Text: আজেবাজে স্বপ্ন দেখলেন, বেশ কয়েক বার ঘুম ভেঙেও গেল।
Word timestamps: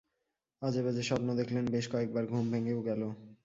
আজেবাজে 0.61 1.03
স্বপ্ন 1.03 1.27
দেখলেন, 1.35 1.65
বেশ 1.65 1.85
কয়েক 1.91 2.09
বার 2.13 2.25
ঘুম 2.25 2.45
ভেঙেও 2.51 2.79
গেল। 2.81 3.01